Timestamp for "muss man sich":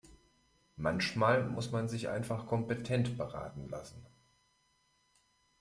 1.47-2.09